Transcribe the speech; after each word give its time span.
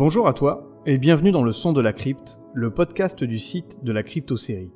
Bonjour 0.00 0.26
à 0.28 0.32
toi 0.32 0.66
et 0.86 0.96
bienvenue 0.96 1.30
dans 1.30 1.42
le 1.42 1.52
son 1.52 1.74
de 1.74 1.80
la 1.82 1.92
crypte, 1.92 2.40
le 2.54 2.70
podcast 2.70 3.22
du 3.22 3.38
site 3.38 3.84
de 3.84 3.92
la 3.92 4.02
crypto-série. 4.02 4.72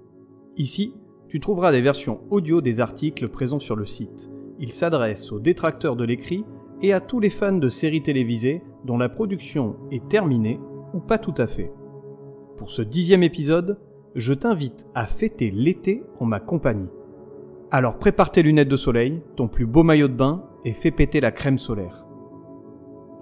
Ici, 0.59 0.93
tu 1.31 1.41
trouveras 1.41 1.73
des 1.73 1.81
versions 1.81 2.21
audio 2.29 2.61
des 2.61 2.79
articles 2.79 3.31
présents 3.31 3.59
sur 3.59 3.75
le 3.75 3.87
site. 3.87 4.31
Il 4.59 4.71
s'adresse 4.71 5.33
aux 5.33 5.41
détracteurs 5.41 5.97
de 5.97 6.05
l'écrit 6.05 6.45
et 6.83 6.93
à 6.93 7.01
tous 7.01 7.21
les 7.21 7.31
fans 7.31 7.57
de 7.57 7.71
séries 7.71 8.03
télévisées 8.03 8.63
dont 8.85 8.99
la 8.99 9.09
production 9.09 9.77
est 9.91 10.07
terminée 10.11 10.61
ou 10.93 11.01
pas 11.01 11.17
tout 11.17 11.35
à 11.39 11.47
fait. 11.47 11.73
Pour 12.59 12.71
ce 12.71 12.83
dixième 12.83 13.23
épisode, 13.23 13.81
je 14.15 14.35
t'invite 14.35 14.85
à 14.95 15.07
fêter 15.07 15.51
l'été 15.51 16.03
en 16.21 16.27
ma 16.27 16.39
compagnie. 16.39 16.91
Alors 17.71 17.99
prépare 17.99 18.31
tes 18.31 18.43
lunettes 18.43 18.69
de 18.69 18.77
soleil, 18.77 19.23
ton 19.37 19.49
plus 19.49 19.65
beau 19.65 19.85
maillot 19.85 20.09
de 20.09 20.13
bain 20.13 20.45
et 20.67 20.75
fais 20.75 20.91
péter 20.91 21.23
la 21.23 21.33
crème 21.33 21.57
solaire. 21.57 22.05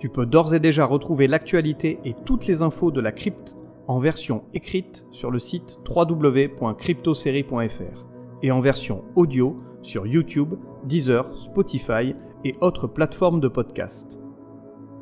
Tu 0.02 0.08
peux 0.08 0.26
d'ores 0.26 0.52
et 0.52 0.58
déjà 0.58 0.84
retrouver 0.84 1.28
l'actualité 1.28 2.00
et 2.04 2.16
toutes 2.26 2.48
les 2.48 2.62
infos 2.62 2.90
de 2.90 3.00
la 3.00 3.12
crypte 3.12 3.54
en 3.86 4.00
version 4.00 4.43
écrite 4.52 5.06
sur 5.12 5.30
le 5.30 5.38
site 5.38 5.79
www.cryptosérie.fr 5.88 8.07
et 8.43 8.50
en 8.50 8.58
version 8.58 9.04
audio 9.14 9.60
sur 9.80 10.08
YouTube, 10.08 10.54
Deezer, 10.82 11.38
Spotify 11.38 12.16
et 12.43 12.57
autres 12.60 12.88
plateformes 12.88 13.38
de 13.38 13.46
podcast. 13.46 14.18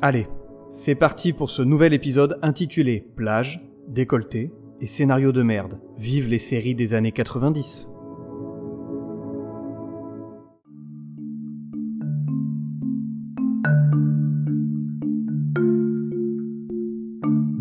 Allez, 0.03 0.27
c'est 0.69 0.93
parti 0.93 1.33
pour 1.33 1.49
ce 1.49 1.63
nouvel 1.63 1.95
épisode 1.95 2.37
intitulé 2.43 3.03
Plage, 3.15 3.59
décolleté 3.87 4.53
et 4.81 4.87
scénario 4.87 5.31
de 5.31 5.41
merde. 5.41 5.81
Vive 5.97 6.29
les 6.29 6.37
séries 6.37 6.75
des 6.75 6.93
années 6.93 7.11
90. 7.11 7.90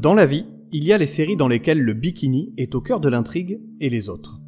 Dans 0.01 0.15
la 0.15 0.25
vie, 0.25 0.47
il 0.73 0.85
y 0.85 0.95
a 0.95 0.99
les 0.99 1.07
séries 1.07 1.37
dans 1.37 1.47
lesquelles 1.47 1.83
le 1.83 1.93
bikini 1.93 2.55
est 2.57 2.75
au 2.75 2.81
cœur 2.81 3.01
de 3.01 3.11
l'intrigue 3.11 3.61
et 3.81 3.91
les 3.91 4.09
autres. 4.09 4.41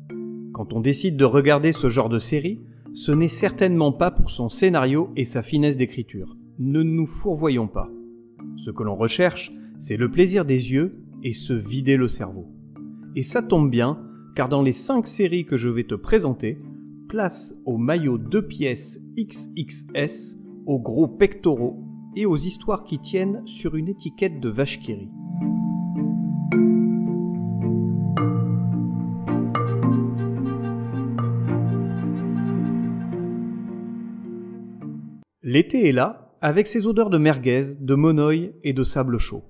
Quand 0.54 0.72
on 0.72 0.80
décide 0.80 1.18
de 1.18 1.26
regarder 1.26 1.72
ce 1.72 1.90
genre 1.90 2.08
de 2.08 2.18
série, 2.18 2.62
ce 2.94 3.12
n'est 3.12 3.28
certainement 3.28 3.92
pas 3.92 4.10
pour 4.10 4.30
son 4.30 4.48
scénario 4.48 5.10
et 5.14 5.26
sa 5.26 5.42
finesse 5.42 5.76
d'écriture. 5.76 6.38
Ne 6.58 6.82
nous 6.82 7.04
fourvoyons 7.04 7.68
pas. 7.68 7.90
Ce 8.56 8.70
que 8.70 8.82
l'on 8.82 8.94
recherche, 8.94 9.52
c'est 9.78 9.98
le 9.98 10.10
plaisir 10.10 10.46
des 10.46 10.72
yeux 10.72 11.04
et 11.22 11.34
se 11.34 11.52
vider 11.52 11.98
le 11.98 12.08
cerveau. 12.08 12.46
Et 13.14 13.22
ça 13.22 13.42
tombe 13.42 13.70
bien, 13.70 14.00
car 14.34 14.48
dans 14.48 14.62
les 14.62 14.72
5 14.72 15.06
séries 15.06 15.44
que 15.44 15.58
je 15.58 15.68
vais 15.68 15.84
te 15.84 15.94
présenter, 15.94 16.62
place 17.10 17.54
au 17.66 17.76
maillot 17.76 18.16
2 18.16 18.40
pièces 18.40 19.02
XXS, 19.18 20.38
aux 20.64 20.80
gros 20.80 21.08
pectoraux 21.08 21.84
et 22.16 22.24
aux 22.24 22.38
histoires 22.38 22.84
qui 22.84 22.98
tiennent 22.98 23.42
sur 23.44 23.76
une 23.76 23.88
étiquette 23.88 24.40
de 24.40 24.48
vache 24.48 24.80
kiri. 24.80 25.10
L'été 35.44 35.88
est 35.88 35.92
là, 35.92 36.36
avec 36.40 36.68
ses 36.68 36.86
odeurs 36.86 37.10
de 37.10 37.18
merguez, 37.18 37.74
de 37.80 37.94
monoï 37.96 38.52
et 38.62 38.72
de 38.72 38.84
sable 38.84 39.18
chaud. 39.18 39.42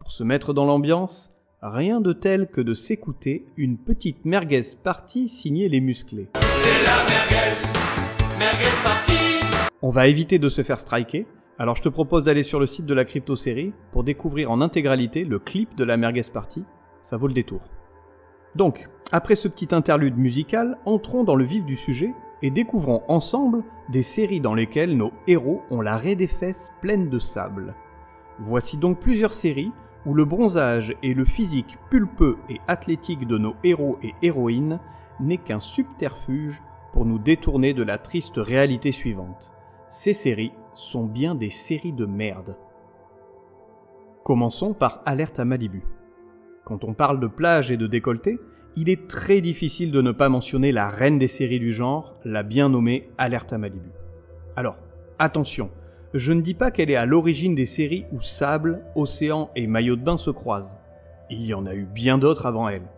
Pour 0.00 0.10
se 0.10 0.24
mettre 0.24 0.54
dans 0.54 0.64
l'ambiance, 0.64 1.32
rien 1.60 2.00
de 2.00 2.14
tel 2.14 2.48
que 2.48 2.62
de 2.62 2.72
s'écouter 2.72 3.44
une 3.58 3.76
petite 3.76 4.24
merguez 4.24 4.62
partie 4.82 5.28
signée 5.28 5.68
les 5.68 5.82
musclés. 5.82 6.30
C'est 6.40 6.84
la 6.86 7.04
merguez, 7.04 8.38
merguez 8.38 8.64
party. 8.82 9.12
On 9.82 9.90
va 9.90 10.06
éviter 10.06 10.38
de 10.38 10.48
se 10.48 10.62
faire 10.62 10.78
striker, 10.78 11.26
alors 11.58 11.76
je 11.76 11.82
te 11.82 11.90
propose 11.90 12.24
d'aller 12.24 12.42
sur 12.42 12.58
le 12.58 12.64
site 12.64 12.86
de 12.86 12.94
la 12.94 13.04
crypto 13.04 13.36
série 13.36 13.74
pour 13.92 14.04
découvrir 14.04 14.50
en 14.50 14.62
intégralité 14.62 15.24
le 15.24 15.38
clip 15.38 15.76
de 15.76 15.84
la 15.84 15.98
merguez 15.98 16.22
party. 16.32 16.64
Ça 17.02 17.18
vaut 17.18 17.28
le 17.28 17.34
détour. 17.34 17.68
Donc, 18.54 18.88
après 19.12 19.34
ce 19.34 19.48
petit 19.48 19.74
interlude 19.74 20.16
musical, 20.16 20.78
entrons 20.86 21.24
dans 21.24 21.36
le 21.36 21.44
vif 21.44 21.66
du 21.66 21.76
sujet 21.76 22.14
et 22.42 22.50
découvrons 22.50 23.02
ensemble 23.08 23.64
des 23.88 24.02
séries 24.02 24.40
dans 24.40 24.54
lesquelles 24.54 24.96
nos 24.96 25.12
héros 25.26 25.62
ont 25.70 25.80
la 25.80 25.96
raie 25.96 26.16
des 26.16 26.26
fesses 26.26 26.72
pleine 26.80 27.06
de 27.06 27.18
sable. 27.18 27.74
Voici 28.38 28.76
donc 28.76 29.00
plusieurs 29.00 29.32
séries 29.32 29.72
où 30.04 30.14
le 30.14 30.24
bronzage 30.24 30.94
et 31.02 31.14
le 31.14 31.24
physique 31.24 31.78
pulpeux 31.90 32.36
et 32.48 32.58
athlétique 32.68 33.26
de 33.26 33.38
nos 33.38 33.56
héros 33.64 33.98
et 34.02 34.14
héroïnes 34.22 34.78
n'est 35.18 35.38
qu'un 35.38 35.60
subterfuge 35.60 36.62
pour 36.92 37.06
nous 37.06 37.18
détourner 37.18 37.74
de 37.74 37.82
la 37.82 37.98
triste 37.98 38.36
réalité 38.36 38.92
suivante. 38.92 39.52
Ces 39.88 40.12
séries 40.12 40.52
sont 40.74 41.04
bien 41.04 41.34
des 41.34 41.50
séries 41.50 41.92
de 41.92 42.06
merde. 42.06 42.56
Commençons 44.24 44.74
par 44.74 45.00
Alerte 45.06 45.38
à 45.38 45.44
Malibu. 45.44 45.82
Quand 46.64 46.84
on 46.84 46.94
parle 46.94 47.20
de 47.20 47.28
plage 47.28 47.70
et 47.70 47.76
de 47.76 47.86
décolleté, 47.86 48.38
il 48.76 48.90
est 48.90 49.08
très 49.08 49.40
difficile 49.40 49.90
de 49.90 50.02
ne 50.02 50.12
pas 50.12 50.28
mentionner 50.28 50.70
la 50.70 50.88
reine 50.88 51.18
des 51.18 51.28
séries 51.28 51.58
du 51.58 51.72
genre, 51.72 52.14
la 52.24 52.42
bien 52.42 52.68
nommée 52.68 53.08
Alerte 53.16 53.54
à 53.54 53.58
Malibu. 53.58 53.90
Alors, 54.54 54.80
attention, 55.18 55.70
je 56.12 56.34
ne 56.34 56.42
dis 56.42 56.52
pas 56.52 56.70
qu'elle 56.70 56.90
est 56.90 56.96
à 56.96 57.06
l'origine 57.06 57.54
des 57.54 57.64
séries 57.64 58.04
où 58.12 58.20
sable, 58.20 58.84
océan 58.94 59.50
et 59.56 59.66
maillot 59.66 59.96
de 59.96 60.02
bain 60.02 60.18
se 60.18 60.30
croisent. 60.30 60.76
Il 61.30 61.44
y 61.44 61.54
en 61.54 61.64
a 61.64 61.74
eu 61.74 61.86
bien 61.86 62.18
d'autres 62.18 62.44
avant 62.44 62.68
elle. 62.68 62.88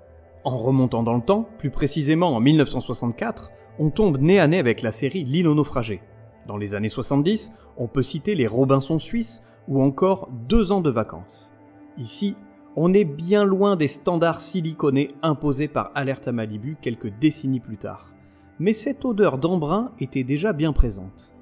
En 0.43 0.59
remontant 0.59 1.05
dans 1.05 1.15
le 1.15 1.23
temps, 1.23 1.49
plus 1.59 1.71
précisément 1.71 2.35
en 2.35 2.41
1964, 2.41 3.51
on 3.79 3.91
tombe 3.91 4.19
nez 4.19 4.41
à 4.41 4.49
nez 4.49 4.59
avec 4.59 4.83
la 4.83 4.93
série 4.93 5.25
L'île 5.25 5.47
aux 5.47 5.55
naufragés. 5.55 6.03
Dans 6.47 6.57
les 6.57 6.75
années 6.75 6.89
70, 6.89 7.53
on 7.77 7.87
peut 7.87 8.03
citer 8.03 8.35
les 8.35 8.47
Robinson 8.49 8.99
suisses 8.99 9.43
ou 9.69 9.81
encore 9.81 10.29
Deux 10.49 10.73
ans 10.73 10.81
de 10.81 10.91
vacances. 10.91 11.53
Ici, 11.99 12.37
on 12.81 12.95
est 12.95 13.05
bien 13.05 13.45
loin 13.45 13.75
des 13.75 13.89
standards 13.89 14.41
siliconés 14.41 15.09
imposés 15.23 15.67
par 15.67 15.91
Alerte 15.97 16.29
à 16.29 16.33
Malibu 16.33 16.77
quelques 16.81 17.13
décennies 17.19 17.59
plus 17.59 17.77
tard. 17.77 18.15
Mais 18.61 18.73
cette 18.73 19.05
odeur 19.05 19.37
d'embrun 19.39 19.91
était 19.99 20.23
déjà 20.23 20.53
bien 20.53 20.73
présente. 20.73 21.35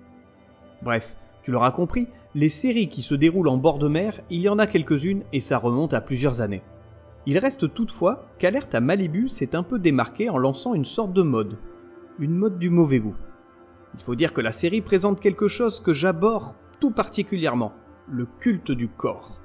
Bref, 0.81 1.19
tu 1.43 1.51
l'auras 1.51 1.73
compris, 1.73 2.09
les 2.35 2.49
séries 2.49 2.89
qui 2.89 3.03
se 3.03 3.15
déroulent 3.15 3.49
en 3.49 3.59
bord 3.59 3.77
de 3.77 3.87
mer, 3.87 4.19
il 4.31 4.41
y 4.41 4.49
en 4.49 4.59
a 4.59 4.67
quelques-unes 4.67 5.25
et 5.35 5.43
ça 5.43 5.59
remonte 5.59 5.93
à 5.93 6.01
plusieurs 6.01 6.41
années. 6.41 6.63
Il 7.27 7.37
reste 7.37 7.75
toutefois 7.75 8.29
qu'Alerte 8.39 8.75
à 8.75 8.81
Malibu 8.81 9.29
s'est 9.29 9.55
un 9.55 9.63
peu 9.63 9.79
démarqué 9.79 10.31
en 10.31 10.39
lançant 10.39 10.73
une 10.73 10.87
sorte 10.87 11.13
de 11.13 11.21
mode. 11.21 11.59
Une 12.19 12.35
mode 12.35 12.59
du 12.59 12.71
mauvais 12.71 12.99
goût. 12.99 13.17
Il 13.93 14.01
faut 14.01 14.15
dire 14.15 14.33
que 14.33 14.41
la 14.41 14.53
série 14.53 14.81
présente 14.81 15.21
quelque 15.21 15.49
chose 15.49 15.81
que 15.81 15.93
j'aborde 15.93 16.55
tout 16.81 16.93
particulièrement, 16.93 17.75
le 18.09 18.25
culte 18.25 18.73
du 18.73 18.89
corps. 18.89 19.43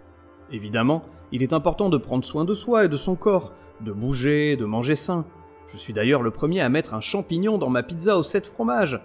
Évidemment, 0.54 1.04
il 1.32 1.44
est 1.44 1.54
important 1.54 1.90
de 1.90 1.98
prendre 1.98 2.26
soin 2.26 2.46
de 2.46 2.54
soi 2.54 2.86
et 2.86 2.90
de 2.90 2.98
son 2.98 3.16
corps, 3.16 3.54
de 3.82 3.92
bouger, 3.92 4.56
de 4.58 4.66
manger 4.66 4.96
sain. 4.96 5.26
Je 5.68 5.78
suis 5.78 5.94
d'ailleurs 5.94 6.22
le 6.22 6.32
premier 6.32 6.62
à 6.62 6.70
mettre 6.70 6.94
un 6.94 7.02
champignon 7.02 7.58
dans 7.58 7.70
ma 7.70 7.84
pizza 7.84 8.18
aux 8.18 8.24
7 8.24 8.46
fromages. 8.46 9.00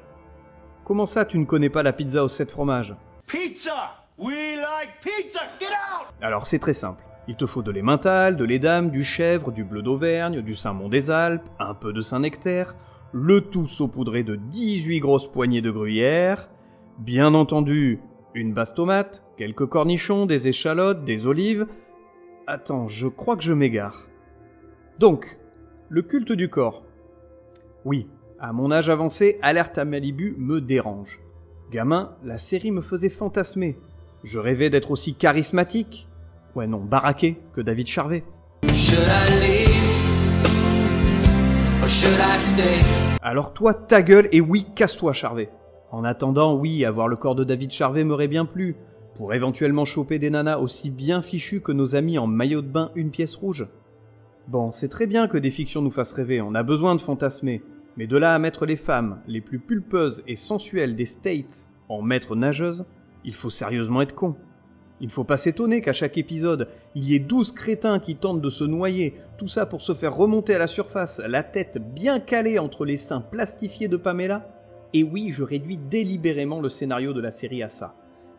Comment 0.84 1.06
ça, 1.06 1.24
tu 1.24 1.38
ne 1.38 1.44
connais 1.44 1.70
pas 1.70 1.82
la 1.82 1.92
pizza 1.92 2.24
aux 2.24 2.28
7 2.28 2.50
fromages? 2.50 2.94
Pizza. 3.26 4.04
We 4.18 4.56
like 4.56 5.00
pizza. 5.02 5.40
Get 5.60 5.66
out. 5.66 6.06
Alors 6.20 6.46
c'est 6.46 6.58
très 6.58 6.72
simple. 6.72 7.04
Il 7.28 7.36
te 7.36 7.46
faut 7.46 7.62
de 7.62 7.70
l'emmental, 7.70 8.36
de 8.36 8.44
l'édame, 8.44 8.90
du 8.90 9.04
chèvre, 9.04 9.50
du 9.50 9.64
bleu 9.64 9.82
d'Auvergne, 9.82 10.42
du 10.42 10.54
Saint-Mont 10.54 10.88
des 10.88 11.10
Alpes, 11.10 11.48
un 11.58 11.74
peu 11.74 11.92
de 11.92 12.00
Saint-Nectaire, 12.00 12.74
le 13.12 13.40
tout 13.40 13.66
saupoudré 13.66 14.22
de 14.22 14.36
18 14.36 15.00
grosses 15.00 15.30
poignées 15.30 15.60
de 15.60 15.70
gruyère, 15.70 16.48
bien 16.98 17.34
entendu 17.34 18.00
une 18.34 18.54
basse 18.54 18.74
tomate, 18.74 19.24
quelques 19.36 19.66
cornichons, 19.66 20.26
des 20.26 20.48
échalotes, 20.48 21.04
des 21.04 21.26
olives, 21.26 21.66
Attends, 22.48 22.86
je 22.86 23.08
crois 23.08 23.36
que 23.36 23.42
je 23.42 23.52
m'égare. 23.52 24.06
Donc, 25.00 25.36
le 25.88 26.02
culte 26.02 26.30
du 26.30 26.48
corps. 26.48 26.84
Oui, 27.84 28.08
à 28.38 28.52
mon 28.52 28.70
âge 28.70 28.88
avancé, 28.88 29.40
Alerte 29.42 29.78
à 29.78 29.84
Malibu 29.84 30.36
me 30.38 30.60
dérange. 30.60 31.18
Gamin, 31.72 32.14
la 32.22 32.38
série 32.38 32.70
me 32.70 32.82
faisait 32.82 33.08
fantasmer. 33.08 33.76
Je 34.22 34.38
rêvais 34.38 34.70
d'être 34.70 34.92
aussi 34.92 35.14
charismatique, 35.14 36.08
ouais 36.54 36.68
non, 36.68 36.84
baraqué, 36.84 37.36
que 37.52 37.60
David 37.60 37.88
Charvet. 37.88 38.22
Stay? 41.88 42.64
Alors 43.22 43.54
toi, 43.54 43.74
ta 43.74 44.02
gueule, 44.02 44.28
et 44.30 44.40
oui, 44.40 44.66
casse-toi, 44.76 45.12
Charvet. 45.12 45.50
En 45.90 46.04
attendant, 46.04 46.54
oui, 46.54 46.84
avoir 46.84 47.08
le 47.08 47.16
corps 47.16 47.34
de 47.34 47.42
David 47.42 47.72
Charvet 47.72 48.04
m'aurait 48.04 48.28
bien 48.28 48.44
plu, 48.44 48.76
pour 49.16 49.32
éventuellement 49.32 49.84
choper 49.84 50.18
des 50.18 50.30
nanas 50.30 50.58
aussi 50.58 50.90
bien 50.90 51.22
fichues 51.22 51.62
que 51.62 51.72
nos 51.72 51.96
amis 51.96 52.18
en 52.18 52.26
maillot 52.26 52.62
de 52.62 52.68
bain 52.68 52.90
une 52.94 53.10
pièce 53.10 53.34
rouge. 53.34 53.66
Bon, 54.46 54.72
c'est 54.72 54.88
très 54.88 55.06
bien 55.06 55.26
que 55.26 55.38
des 55.38 55.50
fictions 55.50 55.82
nous 55.82 55.90
fassent 55.90 56.12
rêver, 56.12 56.40
on 56.40 56.54
a 56.54 56.62
besoin 56.62 56.94
de 56.94 57.00
fantasmer, 57.00 57.62
mais 57.96 58.06
de 58.06 58.16
là 58.16 58.34
à 58.34 58.38
mettre 58.38 58.66
les 58.66 58.76
femmes 58.76 59.20
les 59.26 59.40
plus 59.40 59.58
pulpeuses 59.58 60.22
et 60.26 60.36
sensuelles 60.36 60.94
des 60.94 61.06
States 61.06 61.70
en 61.88 62.02
maîtres 62.02 62.36
nageuses, 62.36 62.84
il 63.24 63.34
faut 63.34 63.50
sérieusement 63.50 64.02
être 64.02 64.14
con. 64.14 64.36
Il 65.00 65.06
ne 65.06 65.12
faut 65.12 65.24
pas 65.24 65.36
s'étonner 65.36 65.80
qu'à 65.80 65.92
chaque 65.92 66.16
épisode, 66.16 66.68
il 66.94 67.04
y 67.04 67.14
ait 67.14 67.18
douze 67.20 67.52
crétins 67.52 67.98
qui 67.98 68.16
tentent 68.16 68.40
de 68.40 68.50
se 68.50 68.64
noyer, 68.64 69.14
tout 69.36 69.48
ça 69.48 69.66
pour 69.66 69.82
se 69.82 69.94
faire 69.94 70.14
remonter 70.14 70.54
à 70.54 70.58
la 70.58 70.66
surface, 70.66 71.20
la 71.26 71.42
tête 71.42 71.78
bien 71.94 72.20
calée 72.20 72.58
entre 72.58 72.84
les 72.84 72.96
seins 72.96 73.20
plastifiés 73.20 73.88
de 73.88 73.96
Pamela. 73.96 74.48
Et 74.92 75.02
oui, 75.02 75.30
je 75.32 75.42
réduis 75.42 75.76
délibérément 75.76 76.60
le 76.60 76.68
scénario 76.68 77.12
de 77.12 77.20
la 77.20 77.32
série 77.32 77.62
à 77.62 77.68
ça. 77.68 77.94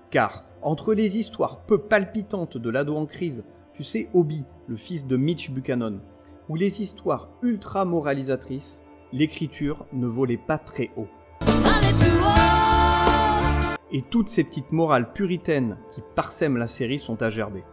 Car 0.09 0.45
Entre 0.63 0.95
les 0.95 1.19
histoires 1.19 1.59
peu 1.65 1.77
palpitantes 1.77 2.57
de 2.57 2.69
l'ado 2.71 2.95
en 2.95 3.05
crise, 3.05 3.45
tu 3.73 3.83
sais 3.83 4.09
Obi, 4.13 4.43
le 4.67 4.75
fils 4.75 5.05
de 5.05 5.15
Mitch 5.15 5.51
Buchanan, 5.51 5.99
ou 6.49 6.55
les 6.55 6.81
histoires 6.81 7.29
ultra 7.43 7.85
moralisatrices, 7.85 8.83
l'écriture 9.13 9.85
ne 9.93 10.07
volait 10.07 10.37
pas 10.37 10.57
très 10.57 10.89
haut. 10.97 11.07
Et 13.91 14.01
toutes 14.01 14.29
ces 14.29 14.43
petites 14.43 14.71
morales 14.71 15.13
puritaines 15.13 15.77
qui 15.91 16.01
parsèment 16.15 16.57
la 16.57 16.67
série 16.67 16.99
sont 16.99 17.21
à 17.21 17.29
gerber. 17.29 17.63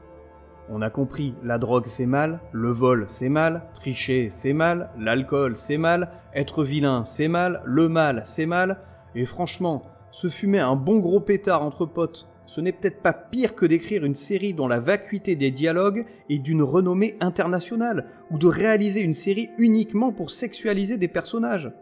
On 0.68 0.82
a 0.82 0.90
compris, 0.90 1.34
la 1.42 1.58
drogue 1.58 1.86
c'est 1.86 2.06
mal, 2.06 2.40
le 2.52 2.70
vol 2.70 3.06
c'est 3.08 3.30
mal, 3.30 3.66
tricher 3.72 4.28
c'est 4.30 4.52
mal, 4.52 4.90
l'alcool 4.98 5.56
c'est 5.56 5.78
mal, 5.78 6.10
être 6.34 6.64
vilain 6.64 7.06
c'est 7.06 7.28
mal, 7.28 7.62
le 7.64 7.88
mal 7.88 8.22
c'est 8.26 8.46
mal, 8.46 8.78
et 9.14 9.24
franchement, 9.24 9.84
se 10.10 10.28
fumer 10.28 10.60
un 10.60 10.76
bon 10.76 10.98
gros 10.98 11.20
pétard 11.20 11.62
entre 11.62 11.86
potes, 11.86 12.28
ce 12.46 12.60
n'est 12.60 12.72
peut-être 12.72 13.00
pas 13.00 13.12
pire 13.12 13.54
que 13.54 13.66
d'écrire 13.66 14.04
une 14.04 14.14
série 14.14 14.54
dont 14.54 14.68
la 14.68 14.80
vacuité 14.80 15.36
des 15.36 15.50
dialogues 15.50 16.06
est 16.28 16.38
d'une 16.38 16.62
renommée 16.62 17.16
internationale, 17.20 18.10
ou 18.30 18.38
de 18.38 18.46
réaliser 18.46 19.00
une 19.00 19.14
série 19.14 19.48
uniquement 19.58 20.12
pour 20.12 20.30
sexualiser 20.30 20.96
des 20.98 21.08
personnages. 21.08 21.72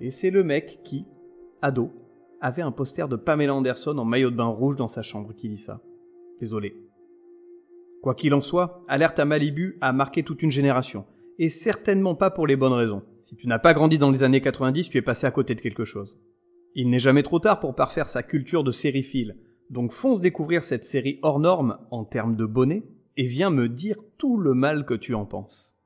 Et 0.00 0.10
c'est 0.10 0.30
le 0.30 0.42
mec 0.42 0.80
qui, 0.82 1.06
ado, 1.60 1.90
avait 2.40 2.62
un 2.62 2.72
poster 2.72 3.08
de 3.08 3.16
Pamela 3.16 3.54
Anderson 3.54 3.96
en 3.98 4.04
maillot 4.04 4.30
de 4.30 4.36
bain 4.36 4.46
rouge 4.46 4.76
dans 4.76 4.88
sa 4.88 5.02
chambre 5.02 5.32
qui 5.32 5.48
dit 5.48 5.56
ça. 5.56 5.80
Désolé. 6.40 6.74
Quoi 8.02 8.16
qu'il 8.16 8.34
en 8.34 8.40
soit, 8.40 8.84
Alerte 8.88 9.20
à 9.20 9.24
Malibu 9.24 9.78
a 9.80 9.92
marqué 9.92 10.24
toute 10.24 10.42
une 10.42 10.50
génération. 10.50 11.04
Et 11.38 11.48
certainement 11.48 12.16
pas 12.16 12.30
pour 12.30 12.48
les 12.48 12.56
bonnes 12.56 12.72
raisons. 12.72 13.02
Si 13.20 13.36
tu 13.36 13.46
n'as 13.46 13.60
pas 13.60 13.74
grandi 13.74 13.96
dans 13.96 14.10
les 14.10 14.24
années 14.24 14.40
90, 14.40 14.90
tu 14.90 14.98
es 14.98 15.02
passé 15.02 15.26
à 15.26 15.30
côté 15.30 15.54
de 15.54 15.60
quelque 15.60 15.84
chose. 15.84 16.18
Il 16.74 16.88
n'est 16.88 17.00
jamais 17.00 17.22
trop 17.22 17.38
tard 17.38 17.60
pour 17.60 17.74
parfaire 17.74 18.08
sa 18.08 18.22
culture 18.22 18.64
de 18.64 18.70
sériephile. 18.70 19.36
Donc 19.70 19.92
fonce 19.92 20.20
découvrir 20.20 20.62
cette 20.62 20.84
série 20.84 21.18
hors 21.22 21.38
norme 21.38 21.78
en 21.90 22.04
termes 22.04 22.36
de 22.36 22.46
bonnet 22.46 22.82
et 23.16 23.26
viens 23.26 23.50
me 23.50 23.68
dire 23.68 23.96
tout 24.18 24.38
le 24.38 24.54
mal 24.54 24.84
que 24.84 24.94
tu 24.94 25.14
en 25.14 25.26
penses. 25.26 25.76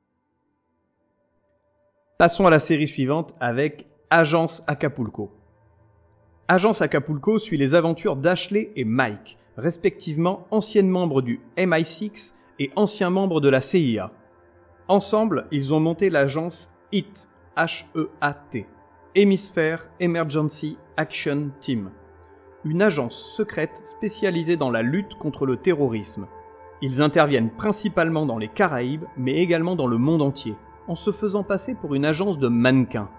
Passons 2.17 2.47
à 2.47 2.49
la 2.49 2.59
série 2.59 2.87
suivante 2.87 3.35
avec 3.39 3.87
Agence 4.09 4.63
Acapulco. 4.67 5.31
Agence 6.47 6.81
Acapulco 6.81 7.39
suit 7.39 7.57
les 7.57 7.75
aventures 7.75 8.15
d'Ashley 8.15 8.71
et 8.75 8.85
Mike, 8.85 9.37
respectivement 9.57 10.47
anciennes 10.49 10.89
membres 10.89 11.21
du 11.21 11.41
MI6 11.57 12.33
et 12.59 12.71
anciens 12.75 13.09
membres 13.09 13.41
de 13.41 13.49
la 13.49 13.61
CIA. 13.61 14.11
Ensemble, 14.87 15.47
ils 15.51 15.73
ont 15.73 15.81
monté 15.81 16.09
l'agence 16.09 16.71
HEAT, 16.93 17.27
H-E-A-T, 17.57 18.65
Hemisphere 19.19 19.89
Emergency 19.99 20.77
Action 20.95 21.49
Team, 21.59 21.89
une 22.63 22.83
agence 22.83 23.15
secrète 23.15 23.81
spécialisée 23.83 24.57
dans 24.57 24.69
la 24.69 24.83
lutte 24.83 25.15
contre 25.15 25.47
le 25.47 25.57
terrorisme. 25.57 26.27
Ils 26.83 27.01
interviennent 27.01 27.49
principalement 27.49 28.27
dans 28.27 28.37
les 28.37 28.47
Caraïbes, 28.47 29.05
mais 29.17 29.37
également 29.37 29.75
dans 29.75 29.87
le 29.87 29.97
monde 29.97 30.21
entier, 30.21 30.55
en 30.87 30.93
se 30.93 31.11
faisant 31.11 31.41
passer 31.41 31.73
pour 31.73 31.95
une 31.95 32.05
agence 32.05 32.37
de 32.37 32.47
mannequins. 32.47 33.09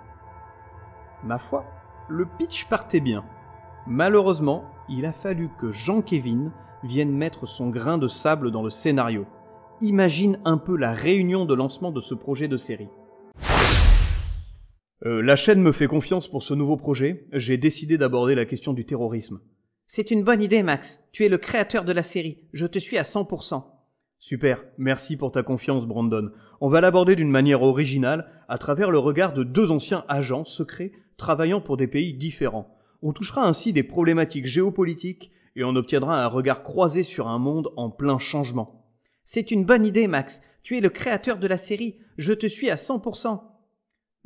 Ma 1.25 1.39
foi, 1.39 1.65
le 2.07 2.27
pitch 2.27 2.67
partait 2.67 3.01
bien. 3.01 3.25
Malheureusement, 3.89 4.67
il 4.89 5.05
a 5.05 5.13
fallu 5.13 5.51
que 5.59 5.73
Jean 5.73 6.01
Kevin 6.01 6.53
vienne 6.85 7.11
mettre 7.11 7.45
son 7.45 7.71
grain 7.71 7.99
de 7.99 8.07
sable 8.07 8.53
dans 8.53 8.63
le 8.63 8.71
scénario. 8.71 9.27
Imagine 9.81 10.39
un 10.45 10.59
peu 10.59 10.77
la 10.77 10.93
réunion 10.93 11.45
de 11.45 11.55
lancement 11.55 11.91
de 11.91 11.99
ce 11.99 12.15
projet 12.15 12.47
de 12.47 12.57
série. 12.57 12.89
Euh, 15.07 15.23
la 15.23 15.37
chaîne 15.37 15.63
me 15.63 15.73
fait 15.73 15.87
confiance 15.87 16.29
pour 16.29 16.43
ce 16.43 16.55
nouveau 16.55 16.77
projet. 16.77 17.25
J'ai 17.33 17.57
décidé 17.57 17.99
d'aborder 17.99 18.35
la 18.35 18.45
question 18.45 18.73
du 18.73 18.85
terrorisme. 18.85 19.41
C'est 19.87 20.11
une 20.11 20.25
bonne 20.25 20.43
idée, 20.43 20.63
Max. 20.63 21.05
Tu 21.13 21.25
es 21.25 21.29
le 21.29 21.39
créateur 21.39 21.85
de 21.85 21.93
la 21.93 22.03
série. 22.03 22.49
Je 22.53 22.67
te 22.67 22.79
suis 22.79 22.99
à 22.99 23.03
100%. 23.03 23.65
Super, 24.19 24.65
merci 24.77 25.17
pour 25.17 25.31
ta 25.31 25.45
confiance, 25.45 25.87
Brandon. 25.87 26.31
On 26.61 26.69
va 26.69 26.81
l'aborder 26.81 27.15
d'une 27.15 27.31
manière 27.31 27.63
originale, 27.63 28.27
à 28.49 28.59
travers 28.59 28.91
le 28.91 28.99
regard 28.99 29.33
de 29.33 29.45
deux 29.45 29.71
anciens 29.71 30.05
agents 30.09 30.45
secrets 30.45 30.91
travaillant 31.17 31.61
pour 31.61 31.77
des 31.77 31.87
pays 31.87 32.15
différents. 32.15 32.77
On 33.01 33.13
touchera 33.13 33.47
ainsi 33.47 33.73
des 33.73 33.85
problématiques 33.85 34.47
géopolitiques 34.47 35.31
et 35.55 35.63
on 35.63 35.77
obtiendra 35.77 36.23
un 36.23 36.27
regard 36.27 36.65
croisé 36.65 37.05
sur 37.05 37.29
un 37.29 37.39
monde 37.39 37.71
en 37.77 37.91
plein 37.91 38.19
changement. 38.19 38.93
C'est 39.25 39.53
une 39.53 39.65
bonne 39.65 39.87
idée, 39.87 40.09
Max. 40.09 40.43
Tu 40.65 40.77
es 40.77 40.81
le 40.81 40.89
créateur 40.89 41.39
de 41.39 41.47
la 41.47 41.59
série. 41.59 41.99
Je 42.17 42.33
te 42.33 42.47
suis 42.47 42.71
à 42.71 42.77
100%. 42.77 43.41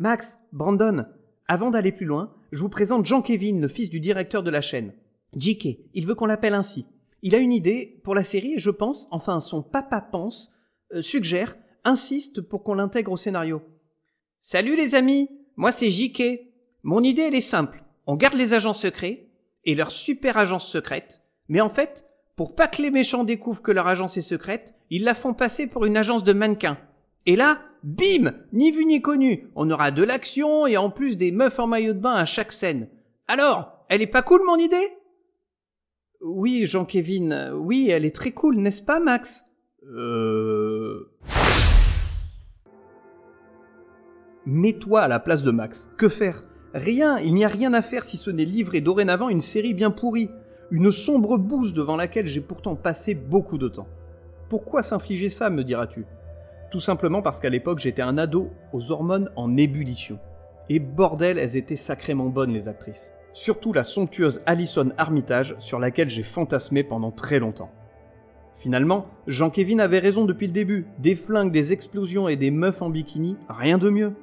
Max, 0.02 0.38
Brandon, 0.52 1.06
avant 1.46 1.70
d'aller 1.70 1.92
plus 1.92 2.06
loin, 2.06 2.34
je 2.50 2.60
vous 2.60 2.68
présente 2.68 3.06
Jean 3.06 3.22
Kevin, 3.22 3.60
le 3.60 3.68
fils 3.68 3.88
du 3.88 4.00
directeur 4.00 4.42
de 4.42 4.50
la 4.50 4.60
chaîne. 4.60 4.94
JK, 5.36 5.78
il 5.94 6.08
veut 6.08 6.16
qu'on 6.16 6.26
l'appelle 6.26 6.54
ainsi. 6.54 6.86
Il 7.22 7.36
a 7.36 7.38
une 7.38 7.52
idée 7.52 8.00
pour 8.02 8.16
la 8.16 8.24
série 8.24 8.54
et 8.54 8.58
je 8.58 8.70
pense, 8.70 9.06
enfin 9.12 9.38
son 9.38 9.62
papa 9.62 10.00
pense, 10.00 10.56
euh, 10.92 11.02
suggère, 11.02 11.56
insiste 11.84 12.40
pour 12.40 12.64
qu'on 12.64 12.74
l'intègre 12.74 13.12
au 13.12 13.16
scénario. 13.16 13.62
Salut 14.40 14.74
les 14.74 14.96
amis, 14.96 15.30
moi 15.54 15.70
c'est 15.70 15.92
JK. 15.92 16.40
Mon 16.82 17.04
idée 17.04 17.22
elle 17.22 17.36
est 17.36 17.40
simple. 17.40 17.84
On 18.08 18.16
garde 18.16 18.34
les 18.34 18.54
agents 18.54 18.72
secrets 18.72 19.28
et 19.64 19.76
leur 19.76 19.92
super 19.92 20.36
agence 20.36 20.68
secrète, 20.68 21.22
mais 21.46 21.60
en 21.60 21.68
fait, 21.68 22.06
pour 22.34 22.56
pas 22.56 22.66
que 22.66 22.82
les 22.82 22.90
méchants 22.90 23.22
découvrent 23.22 23.62
que 23.62 23.70
leur 23.70 23.86
agence 23.86 24.16
est 24.16 24.22
secrète, 24.22 24.74
ils 24.90 25.04
la 25.04 25.14
font 25.14 25.32
passer 25.32 25.68
pour 25.68 25.84
une 25.84 25.96
agence 25.96 26.24
de 26.24 26.32
mannequins. 26.32 26.78
Et 27.24 27.36
là, 27.36 27.60
bim, 27.82 28.32
ni 28.52 28.70
vu 28.70 28.84
ni 28.84 29.02
connu, 29.02 29.48
on 29.54 29.70
aura 29.70 29.90
de 29.90 30.02
l'action 30.02 30.66
et 30.66 30.76
en 30.76 30.90
plus 30.90 31.16
des 31.16 31.32
meufs 31.32 31.58
en 31.58 31.66
maillot 31.66 31.92
de 31.92 31.98
bain 31.98 32.14
à 32.14 32.24
chaque 32.24 32.52
scène. 32.52 32.88
Alors, 33.28 33.84
elle 33.88 34.02
est 34.02 34.06
pas 34.06 34.22
cool 34.22 34.40
mon 34.46 34.56
idée? 34.56 34.88
Oui, 36.20 36.66
Jean-Kévin, 36.66 37.52
oui, 37.54 37.88
elle 37.90 38.04
est 38.04 38.14
très 38.14 38.30
cool, 38.30 38.56
n'est-ce 38.56 38.82
pas 38.82 39.00
Max? 39.00 39.44
Euh... 39.84 41.10
Mets-toi 44.46 45.00
à 45.00 45.08
la 45.08 45.20
place 45.20 45.42
de 45.42 45.50
Max. 45.50 45.88
Que 45.96 46.08
faire? 46.08 46.44
Rien, 46.74 47.18
il 47.18 47.34
n'y 47.34 47.44
a 47.44 47.48
rien 47.48 47.74
à 47.74 47.82
faire 47.82 48.04
si 48.04 48.16
ce 48.16 48.30
n'est 48.30 48.44
livrer 48.44 48.80
dorénavant 48.80 49.28
une 49.28 49.40
série 49.40 49.74
bien 49.74 49.90
pourrie, 49.90 50.30
une 50.70 50.90
sombre 50.90 51.36
bouse 51.38 51.74
devant 51.74 51.96
laquelle 51.96 52.26
j'ai 52.26 52.40
pourtant 52.40 52.76
passé 52.76 53.14
beaucoup 53.14 53.58
de 53.58 53.68
temps. 53.68 53.88
Pourquoi 54.48 54.82
s'infliger 54.82 55.28
ça, 55.28 55.50
me 55.50 55.64
diras-tu? 55.64 56.06
Tout 56.72 56.80
simplement 56.80 57.20
parce 57.20 57.38
qu'à 57.38 57.50
l'époque 57.50 57.80
j'étais 57.80 58.00
un 58.00 58.16
ado 58.16 58.48
aux 58.72 58.92
hormones 58.92 59.28
en 59.36 59.58
ébullition. 59.58 60.18
Et 60.70 60.78
bordel, 60.78 61.36
elles 61.36 61.58
étaient 61.58 61.76
sacrément 61.76 62.30
bonnes 62.30 62.54
les 62.54 62.66
actrices. 62.66 63.12
Surtout 63.34 63.74
la 63.74 63.84
somptueuse 63.84 64.40
Alison 64.46 64.88
Armitage 64.96 65.54
sur 65.58 65.78
laquelle 65.78 66.08
j'ai 66.08 66.22
fantasmé 66.22 66.82
pendant 66.82 67.10
très 67.10 67.40
longtemps. 67.40 67.70
Finalement, 68.56 69.04
Jean-Kévin 69.26 69.80
avait 69.80 69.98
raison 69.98 70.24
depuis 70.24 70.46
le 70.46 70.54
début. 70.54 70.86
Des 70.98 71.14
flingues, 71.14 71.52
des 71.52 71.74
explosions 71.74 72.26
et 72.26 72.36
des 72.36 72.50
meufs 72.50 72.80
en 72.80 72.88
bikini, 72.88 73.36
rien 73.50 73.76
de 73.76 73.90
mieux. 73.90 74.14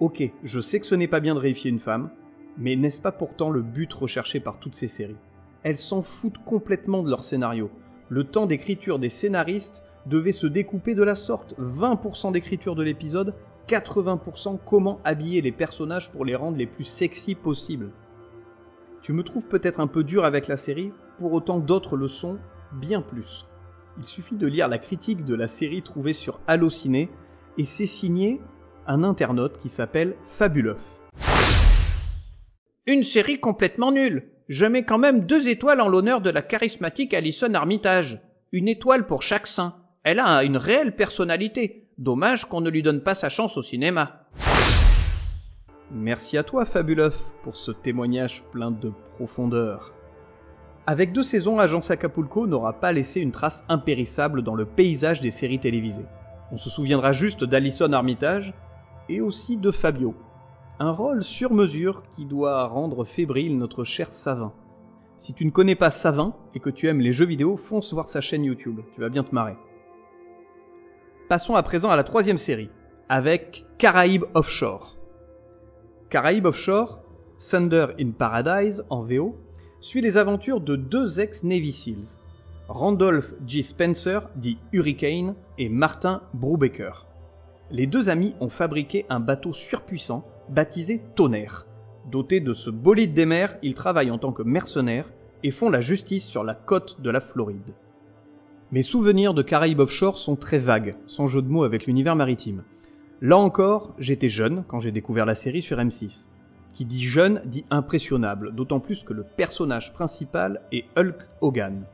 Ok, 0.00 0.28
je 0.42 0.60
sais 0.60 0.80
que 0.80 0.86
ce 0.86 0.96
n'est 0.96 1.06
pas 1.06 1.20
bien 1.20 1.36
de 1.36 1.40
réifier 1.40 1.70
une 1.70 1.78
femme, 1.78 2.10
mais 2.58 2.74
n'est-ce 2.74 3.00
pas 3.00 3.12
pourtant 3.12 3.48
le 3.48 3.62
but 3.62 3.92
recherché 3.92 4.40
par 4.40 4.58
toutes 4.58 4.74
ces 4.74 4.88
séries? 4.88 5.18
Elles 5.62 5.76
s'en 5.76 6.02
foutent 6.02 6.42
complètement 6.44 7.04
de 7.04 7.10
leur 7.10 7.22
scénario. 7.22 7.70
Le 8.08 8.24
temps 8.24 8.46
d'écriture 8.46 8.98
des 8.98 9.08
scénaristes 9.08 9.84
devait 10.06 10.32
se 10.32 10.46
découper 10.46 10.94
de 10.94 11.02
la 11.02 11.14
sorte. 11.14 11.54
20% 11.58 12.32
d'écriture 12.32 12.74
de 12.74 12.82
l'épisode, 12.82 13.34
80% 13.68 14.58
comment 14.64 15.00
habiller 15.04 15.42
les 15.42 15.52
personnages 15.52 16.10
pour 16.10 16.24
les 16.24 16.36
rendre 16.36 16.56
les 16.56 16.66
plus 16.66 16.84
sexy 16.84 17.34
possibles. 17.34 17.90
Tu 19.02 19.12
me 19.12 19.22
trouves 19.22 19.46
peut-être 19.46 19.80
un 19.80 19.86
peu 19.86 20.04
dur 20.04 20.24
avec 20.24 20.48
la 20.48 20.56
série, 20.56 20.92
pour 21.18 21.32
autant 21.32 21.58
d'autres 21.58 21.96
le 21.96 22.08
sont 22.08 22.38
bien 22.72 23.02
plus. 23.02 23.46
Il 23.98 24.04
suffit 24.04 24.36
de 24.36 24.46
lire 24.46 24.68
la 24.68 24.78
critique 24.78 25.24
de 25.24 25.34
la 25.34 25.48
série 25.48 25.82
trouvée 25.82 26.12
sur 26.12 26.40
Allociné, 26.46 27.08
et 27.58 27.64
c'est 27.64 27.86
signé 27.86 28.40
un 28.86 29.02
internaute 29.02 29.58
qui 29.58 29.68
s'appelle 29.68 30.16
Fabulof. 30.24 31.00
Une 32.86 33.02
série 33.02 33.40
complètement 33.40 33.90
nulle. 33.90 34.30
Je 34.48 34.66
mets 34.66 34.84
quand 34.84 34.98
même 34.98 35.26
deux 35.26 35.48
étoiles 35.48 35.80
en 35.80 35.88
l'honneur 35.88 36.20
de 36.20 36.30
la 36.30 36.42
charismatique 36.42 37.14
Alison 37.14 37.52
Armitage. 37.54 38.20
Une 38.52 38.68
étoile 38.68 39.06
pour 39.06 39.22
chaque 39.22 39.48
saint. 39.48 39.74
Elle 40.06 40.20
a 40.20 40.44
une 40.44 40.56
réelle 40.56 40.94
personnalité. 40.94 41.88
Dommage 41.98 42.44
qu'on 42.44 42.60
ne 42.60 42.70
lui 42.70 42.80
donne 42.80 43.00
pas 43.00 43.16
sa 43.16 43.28
chance 43.28 43.56
au 43.56 43.62
cinéma. 43.62 44.28
Merci 45.90 46.38
à 46.38 46.44
toi, 46.44 46.64
Fabulof, 46.64 47.32
pour 47.42 47.56
ce 47.56 47.72
témoignage 47.72 48.44
plein 48.52 48.70
de 48.70 48.92
profondeur. 49.14 49.94
Avec 50.86 51.12
deux 51.12 51.24
saisons, 51.24 51.58
Agence 51.58 51.90
Acapulco 51.90 52.46
n'aura 52.46 52.74
pas 52.74 52.92
laissé 52.92 53.20
une 53.20 53.32
trace 53.32 53.64
impérissable 53.68 54.42
dans 54.42 54.54
le 54.54 54.64
paysage 54.64 55.20
des 55.20 55.32
séries 55.32 55.58
télévisées. 55.58 56.06
On 56.52 56.56
se 56.56 56.70
souviendra 56.70 57.12
juste 57.12 57.42
d'Alison 57.42 57.92
Armitage, 57.92 58.54
et 59.08 59.20
aussi 59.20 59.56
de 59.56 59.72
Fabio. 59.72 60.14
Un 60.78 60.92
rôle 60.92 61.24
sur 61.24 61.52
mesure 61.52 62.02
qui 62.12 62.26
doit 62.26 62.68
rendre 62.68 63.04
fébrile 63.04 63.58
notre 63.58 63.82
cher 63.82 64.06
Savin. 64.06 64.52
Si 65.16 65.34
tu 65.34 65.44
ne 65.44 65.50
connais 65.50 65.74
pas 65.74 65.90
Savin 65.90 66.36
et 66.54 66.60
que 66.60 66.70
tu 66.70 66.86
aimes 66.86 67.00
les 67.00 67.12
jeux 67.12 67.26
vidéo, 67.26 67.56
fonce 67.56 67.92
voir 67.92 68.06
sa 68.06 68.20
chaîne 68.20 68.44
YouTube, 68.44 68.78
tu 68.94 69.00
vas 69.00 69.08
bien 69.08 69.24
te 69.24 69.34
marrer. 69.34 69.56
Passons 71.28 71.56
à 71.56 71.62
présent 71.64 71.90
à 71.90 71.96
la 71.96 72.04
troisième 72.04 72.38
série, 72.38 72.70
avec 73.08 73.66
Caraïbes 73.78 74.26
Offshore. 74.34 74.96
Caraïbes 76.08 76.46
Offshore, 76.46 77.02
Thunder 77.36 77.86
in 77.98 78.12
Paradise 78.12 78.84
en 78.90 79.02
VO, 79.02 79.36
suit 79.80 80.00
les 80.00 80.18
aventures 80.18 80.60
de 80.60 80.76
deux 80.76 81.18
ex-Navy 81.18 81.72
SEALs, 81.72 82.16
Randolph 82.68 83.34
G. 83.44 83.64
Spencer, 83.64 84.28
dit 84.36 84.58
Hurricane, 84.72 85.34
et 85.58 85.68
Martin 85.68 86.22
Brubaker. 86.32 87.08
Les 87.72 87.88
deux 87.88 88.08
amis 88.08 88.36
ont 88.38 88.48
fabriqué 88.48 89.04
un 89.08 89.18
bateau 89.18 89.52
surpuissant 89.52 90.24
baptisé 90.48 91.02
Tonnerre. 91.16 91.66
Doté 92.08 92.38
de 92.38 92.52
ce 92.52 92.70
bolide 92.70 93.14
des 93.14 93.26
mers, 93.26 93.58
ils 93.62 93.74
travaillent 93.74 94.12
en 94.12 94.18
tant 94.18 94.32
que 94.32 94.44
mercenaires 94.44 95.08
et 95.42 95.50
font 95.50 95.70
la 95.70 95.80
justice 95.80 96.24
sur 96.24 96.44
la 96.44 96.54
côte 96.54 97.00
de 97.00 97.10
la 97.10 97.20
Floride. 97.20 97.74
Mes 98.72 98.82
souvenirs 98.82 99.32
de 99.32 99.42
Caraïbes 99.42 99.78
Offshore 99.78 100.18
sont 100.18 100.34
très 100.34 100.58
vagues, 100.58 100.96
sans 101.06 101.28
jeu 101.28 101.40
de 101.40 101.46
mots 101.46 101.62
avec 101.62 101.86
l'univers 101.86 102.16
maritime. 102.16 102.64
Là 103.20 103.38
encore, 103.38 103.94
j'étais 103.96 104.28
jeune 104.28 104.64
quand 104.66 104.80
j'ai 104.80 104.90
découvert 104.90 105.24
la 105.24 105.36
série 105.36 105.62
sur 105.62 105.78
M6. 105.78 106.26
Qui 106.72 106.84
dit 106.84 107.04
jeune 107.04 107.40
dit 107.46 107.64
impressionnable, 107.70 108.52
d'autant 108.56 108.80
plus 108.80 109.04
que 109.04 109.12
le 109.12 109.22
personnage 109.22 109.92
principal 109.92 110.62
est 110.72 110.84
Hulk 110.98 111.28
Hogan. 111.42 111.84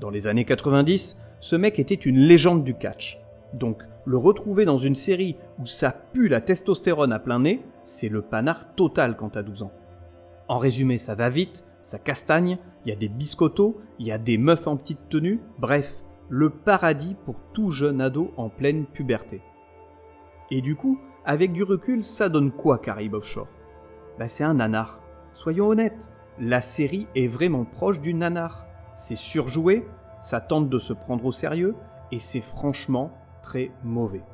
Dans 0.00 0.10
les 0.10 0.28
années 0.28 0.44
90, 0.44 1.16
ce 1.40 1.56
mec 1.56 1.80
était 1.80 1.94
une 1.94 2.18
légende 2.18 2.62
du 2.62 2.74
catch. 2.74 3.18
Donc, 3.52 3.82
le 4.04 4.16
retrouver 4.16 4.64
dans 4.64 4.78
une 4.78 4.94
série 4.94 5.34
où 5.58 5.66
ça 5.66 5.90
pue 5.90 6.28
la 6.28 6.40
testostérone 6.40 7.12
à 7.12 7.18
plein 7.18 7.40
nez, 7.40 7.64
c'est 7.82 8.08
le 8.08 8.22
panard 8.22 8.76
total 8.76 9.16
quand 9.16 9.30
t'as 9.30 9.42
12 9.42 9.64
ans. 9.64 9.72
En 10.46 10.58
résumé, 10.58 10.98
ça 10.98 11.16
va 11.16 11.30
vite, 11.30 11.64
ça 11.82 11.98
castagne, 11.98 12.58
il 12.84 12.90
y 12.90 12.92
a 12.92 12.96
des 12.96 13.08
biscottos, 13.08 13.80
il 13.98 14.06
y 14.06 14.12
a 14.12 14.18
des 14.18 14.38
meufs 14.38 14.66
en 14.66 14.76
petite 14.76 15.08
tenue, 15.08 15.40
bref, 15.58 16.04
le 16.28 16.50
paradis 16.50 17.16
pour 17.24 17.40
tout 17.52 17.70
jeune 17.70 18.00
ado 18.00 18.32
en 18.36 18.48
pleine 18.48 18.86
puberté. 18.86 19.42
Et 20.50 20.60
du 20.60 20.76
coup, 20.76 20.98
avec 21.24 21.52
du 21.52 21.62
recul, 21.62 22.02
ça 22.02 22.28
donne 22.28 22.50
quoi 22.50 22.78
Caraïbes 22.78 23.14
Offshore? 23.14 23.48
Bah 24.18 24.28
c'est 24.28 24.44
un 24.44 24.54
nanar. 24.54 25.00
Soyons 25.32 25.68
honnêtes, 25.68 26.10
la 26.38 26.60
série 26.60 27.06
est 27.14 27.28
vraiment 27.28 27.64
proche 27.64 28.00
du 28.00 28.14
nanar. 28.14 28.66
C'est 28.94 29.16
surjoué, 29.16 29.86
ça 30.22 30.40
tente 30.40 30.68
de 30.68 30.78
se 30.78 30.92
prendre 30.92 31.24
au 31.24 31.32
sérieux, 31.32 31.74
et 32.12 32.18
c'est 32.18 32.40
franchement 32.40 33.12
très 33.42 33.70
mauvais. 33.84 34.24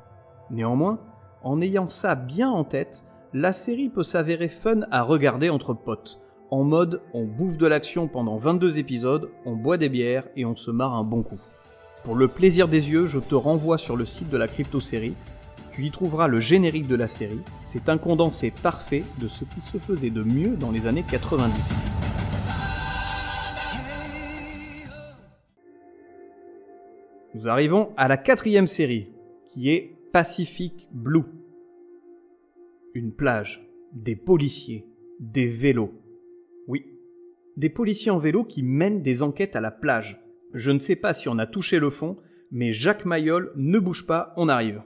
Néanmoins, 0.50 1.00
en 1.42 1.60
ayant 1.60 1.88
ça 1.88 2.14
bien 2.14 2.50
en 2.50 2.64
tête, 2.64 3.04
la 3.32 3.52
série 3.52 3.88
peut 3.88 4.02
s'avérer 4.02 4.48
fun 4.48 4.80
à 4.90 5.02
regarder 5.02 5.50
entre 5.50 5.74
potes. 5.74 6.20
En 6.50 6.62
mode, 6.62 7.02
on 7.12 7.24
bouffe 7.24 7.58
de 7.58 7.66
l'action 7.66 8.06
pendant 8.06 8.36
22 8.36 8.78
épisodes, 8.78 9.30
on 9.44 9.56
boit 9.56 9.78
des 9.78 9.88
bières 9.88 10.28
et 10.36 10.44
on 10.44 10.54
se 10.54 10.70
marre 10.70 10.94
un 10.94 11.02
bon 11.02 11.24
coup. 11.24 11.40
Pour 12.04 12.14
le 12.14 12.28
plaisir 12.28 12.68
des 12.68 12.88
yeux, 12.88 13.06
je 13.06 13.18
te 13.18 13.34
renvoie 13.34 13.78
sur 13.78 13.96
le 13.96 14.04
site 14.04 14.28
de 14.28 14.36
la 14.36 14.46
crypto-série. 14.46 15.14
Tu 15.72 15.84
y 15.84 15.90
trouveras 15.90 16.28
le 16.28 16.38
générique 16.38 16.86
de 16.86 16.94
la 16.94 17.08
série. 17.08 17.40
C'est 17.64 17.88
un 17.88 17.98
condensé 17.98 18.52
parfait 18.62 19.02
de 19.20 19.26
ce 19.26 19.44
qui 19.44 19.60
se 19.60 19.78
faisait 19.78 20.10
de 20.10 20.22
mieux 20.22 20.56
dans 20.56 20.70
les 20.70 20.86
années 20.86 21.04
90. 21.10 21.90
Nous 27.34 27.48
arrivons 27.48 27.90
à 27.96 28.06
la 28.06 28.16
quatrième 28.16 28.68
série, 28.68 29.08
qui 29.48 29.70
est 29.70 29.96
Pacific 30.12 30.88
Blue. 30.92 31.24
Une 32.94 33.12
plage, 33.12 33.68
des 33.92 34.14
policiers, 34.14 34.86
des 35.18 35.48
vélos. 35.48 36.05
Des 37.56 37.70
policiers 37.70 38.10
en 38.10 38.18
vélo 38.18 38.44
qui 38.44 38.62
mènent 38.62 39.00
des 39.00 39.22
enquêtes 39.22 39.56
à 39.56 39.62
la 39.62 39.70
plage. 39.70 40.20
Je 40.52 40.70
ne 40.70 40.78
sais 40.78 40.94
pas 40.94 41.14
si 41.14 41.30
on 41.30 41.38
a 41.38 41.46
touché 41.46 41.78
le 41.78 41.88
fond, 41.88 42.18
mais 42.50 42.74
Jacques 42.74 43.06
Mayol, 43.06 43.50
ne 43.56 43.78
bouge 43.78 44.04
pas, 44.04 44.34
on 44.36 44.50
arrive. 44.50 44.82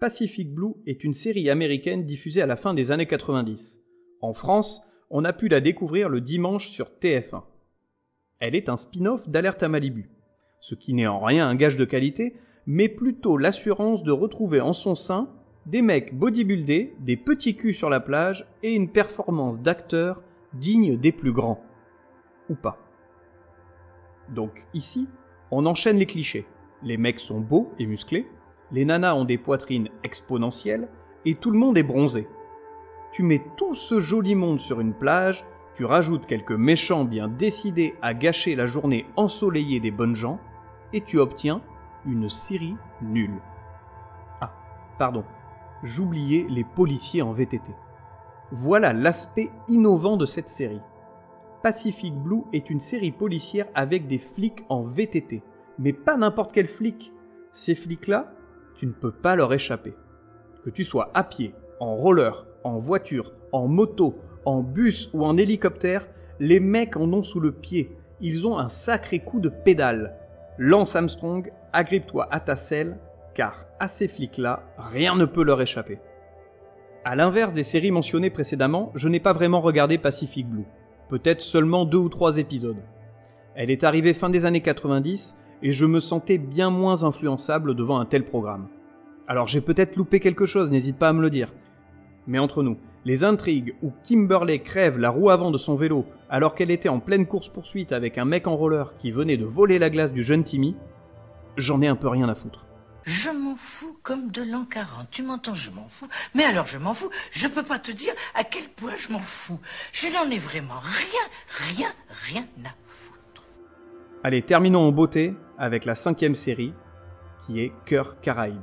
Pacific 0.00 0.52
Blue 0.52 0.74
est 0.86 1.04
une 1.04 1.14
série 1.14 1.48
américaine 1.50 2.04
diffusée 2.04 2.42
à 2.42 2.46
la 2.46 2.56
fin 2.56 2.74
des 2.74 2.90
années 2.90 3.06
90. 3.06 3.78
En 4.22 4.32
France, 4.32 4.82
on 5.08 5.24
a 5.24 5.32
pu 5.32 5.46
la 5.46 5.60
découvrir 5.60 6.08
le 6.08 6.20
dimanche 6.20 6.70
sur 6.70 6.90
TF1. 7.00 7.44
Elle 8.40 8.56
est 8.56 8.68
un 8.68 8.76
spin-off 8.76 9.28
d'Alerte 9.28 9.62
à 9.62 9.68
Malibu, 9.68 10.10
ce 10.58 10.74
qui 10.74 10.94
n'est 10.94 11.06
en 11.06 11.20
rien 11.20 11.48
un 11.48 11.54
gage 11.54 11.76
de 11.76 11.84
qualité, 11.84 12.34
mais 12.66 12.88
plutôt 12.88 13.36
l'assurance 13.36 14.02
de 14.02 14.10
retrouver 14.10 14.60
en 14.60 14.72
son 14.72 14.96
sein 14.96 15.32
des 15.66 15.82
mecs 15.82 16.14
bodybuildés, 16.16 16.96
des 17.00 17.16
petits 17.16 17.56
culs 17.56 17.74
sur 17.74 17.90
la 17.90 18.00
plage 18.00 18.46
et 18.62 18.74
une 18.74 18.90
performance 18.90 19.60
d'acteur 19.60 20.22
digne 20.54 20.96
des 20.96 21.12
plus 21.12 21.32
grands. 21.32 21.62
Ou 22.48 22.54
pas. 22.54 22.78
Donc 24.28 24.66
ici, 24.74 25.08
on 25.50 25.66
enchaîne 25.66 25.98
les 25.98 26.06
clichés. 26.06 26.46
Les 26.82 26.96
mecs 26.96 27.20
sont 27.20 27.40
beaux 27.40 27.72
et 27.78 27.86
musclés, 27.86 28.26
les 28.70 28.84
nanas 28.84 29.14
ont 29.14 29.24
des 29.24 29.38
poitrines 29.38 29.88
exponentielles, 30.04 30.88
et 31.24 31.34
tout 31.34 31.50
le 31.50 31.58
monde 31.58 31.78
est 31.78 31.82
bronzé. 31.82 32.28
Tu 33.12 33.22
mets 33.22 33.42
tout 33.56 33.74
ce 33.74 34.00
joli 34.00 34.34
monde 34.34 34.60
sur 34.60 34.80
une 34.80 34.94
plage, 34.94 35.44
tu 35.74 35.84
rajoutes 35.84 36.26
quelques 36.26 36.52
méchants 36.52 37.04
bien 37.04 37.28
décidés 37.28 37.94
à 38.02 38.14
gâcher 38.14 38.54
la 38.54 38.66
journée 38.66 39.06
ensoleillée 39.16 39.80
des 39.80 39.90
bonnes 39.90 40.16
gens, 40.16 40.38
et 40.92 41.00
tu 41.00 41.18
obtiens 41.18 41.62
une 42.04 42.28
série 42.28 42.76
nulle. 43.02 43.40
Ah, 44.40 44.52
pardon, 44.98 45.24
j'oubliais 45.82 46.46
les 46.48 46.64
policiers 46.64 47.22
en 47.22 47.32
VTT. 47.32 47.72
Voilà 48.50 48.92
l'aspect 48.92 49.50
innovant 49.68 50.16
de 50.16 50.26
cette 50.26 50.48
série. 50.48 50.80
Pacific 51.62 52.14
Blue 52.14 52.44
est 52.52 52.70
une 52.70 52.80
série 52.80 53.12
policière 53.12 53.66
avec 53.74 54.06
des 54.06 54.18
flics 54.18 54.64
en 54.68 54.80
VTT. 54.80 55.42
Mais 55.78 55.92
pas 55.92 56.16
n'importe 56.16 56.52
quel 56.52 56.68
flic. 56.68 57.12
Ces 57.52 57.74
flics-là, 57.74 58.32
tu 58.76 58.86
ne 58.86 58.92
peux 58.92 59.12
pas 59.12 59.36
leur 59.36 59.52
échapper. 59.52 59.94
Que 60.64 60.70
tu 60.70 60.84
sois 60.84 61.10
à 61.14 61.24
pied, 61.24 61.54
en 61.80 61.96
roller, 61.96 62.46
en 62.64 62.78
voiture, 62.78 63.32
en 63.52 63.68
moto, 63.68 64.16
en 64.44 64.62
bus 64.62 65.10
ou 65.12 65.24
en 65.24 65.36
hélicoptère, 65.36 66.08
les 66.40 66.60
mecs 66.60 66.96
en 66.96 67.12
ont 67.12 67.22
sous 67.22 67.40
le 67.40 67.52
pied. 67.52 67.96
Ils 68.20 68.46
ont 68.46 68.58
un 68.58 68.68
sacré 68.68 69.18
coup 69.18 69.40
de 69.40 69.48
pédale. 69.48 70.14
Lance 70.58 70.96
Armstrong, 70.96 71.52
agrippe-toi 71.72 72.26
à 72.30 72.40
ta 72.40 72.56
selle, 72.56 72.98
car 73.38 73.66
à 73.78 73.86
ces 73.86 74.08
flics-là, 74.08 74.64
rien 74.76 75.14
ne 75.14 75.24
peut 75.24 75.44
leur 75.44 75.62
échapper. 75.62 76.00
À 77.04 77.14
l'inverse 77.14 77.52
des 77.52 77.62
séries 77.62 77.92
mentionnées 77.92 78.30
précédemment, 78.30 78.90
je 78.96 79.08
n'ai 79.08 79.20
pas 79.20 79.32
vraiment 79.32 79.60
regardé 79.60 79.96
Pacific 79.96 80.48
Blue. 80.48 80.66
Peut-être 81.08 81.40
seulement 81.40 81.84
deux 81.84 81.98
ou 81.98 82.08
trois 82.08 82.38
épisodes. 82.38 82.82
Elle 83.54 83.70
est 83.70 83.84
arrivée 83.84 84.12
fin 84.12 84.28
des 84.28 84.44
années 84.44 84.60
90 84.60 85.38
et 85.62 85.72
je 85.72 85.86
me 85.86 86.00
sentais 86.00 86.36
bien 86.36 86.70
moins 86.70 87.04
influençable 87.04 87.76
devant 87.76 88.00
un 88.00 88.06
tel 88.06 88.24
programme. 88.24 88.66
Alors 89.28 89.46
j'ai 89.46 89.60
peut-être 89.60 89.94
loupé 89.94 90.18
quelque 90.18 90.46
chose, 90.46 90.72
n'hésite 90.72 90.98
pas 90.98 91.10
à 91.10 91.12
me 91.12 91.22
le 91.22 91.30
dire. 91.30 91.54
Mais 92.26 92.40
entre 92.40 92.64
nous, 92.64 92.76
les 93.04 93.22
intrigues 93.22 93.76
où 93.82 93.92
Kimberley 94.02 94.58
crève 94.58 94.98
la 94.98 95.10
roue 95.10 95.30
avant 95.30 95.52
de 95.52 95.58
son 95.58 95.76
vélo 95.76 96.06
alors 96.28 96.56
qu'elle 96.56 96.72
était 96.72 96.88
en 96.88 96.98
pleine 96.98 97.28
course-poursuite 97.28 97.92
avec 97.92 98.18
un 98.18 98.24
mec 98.24 98.48
en 98.48 98.56
roller 98.56 98.96
qui 98.96 99.12
venait 99.12 99.36
de 99.36 99.44
voler 99.46 99.78
la 99.78 99.90
glace 99.90 100.12
du 100.12 100.24
jeune 100.24 100.42
Timmy, 100.42 100.74
j'en 101.56 101.80
ai 101.82 101.86
un 101.86 101.94
peu 101.94 102.08
rien 102.08 102.28
à 102.28 102.34
foutre. 102.34 102.67
Je 103.04 103.30
m'en 103.30 103.56
fous 103.56 103.96
comme 104.02 104.30
de 104.30 104.42
l'an 104.42 104.64
40. 104.64 105.08
Tu 105.10 105.22
m'entends, 105.22 105.54
je 105.54 105.70
m'en 105.70 105.88
fous. 105.88 106.08
Mais 106.34 106.44
alors 106.44 106.66
je 106.66 106.78
m'en 106.78 106.94
fous. 106.94 107.10
Je 107.30 107.48
peux 107.48 107.62
pas 107.62 107.78
te 107.78 107.90
dire 107.90 108.12
à 108.34 108.44
quel 108.44 108.68
point 108.68 108.96
je 108.96 109.12
m'en 109.12 109.18
fous. 109.18 109.60
Je 109.92 110.08
n'en 110.08 110.30
ai 110.30 110.38
vraiment 110.38 110.80
rien, 110.80 111.76
rien, 111.76 111.92
rien 112.26 112.46
à 112.64 112.74
foutre. 112.86 113.44
Allez, 114.24 114.42
terminons 114.42 114.88
en 114.88 114.92
beauté 114.92 115.34
avec 115.58 115.84
la 115.84 115.94
cinquième 115.94 116.34
série, 116.34 116.74
qui 117.40 117.60
est 117.60 117.72
Cœur 117.86 118.20
Caraïbe. 118.20 118.60